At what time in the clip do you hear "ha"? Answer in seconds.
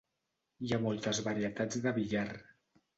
0.71-0.79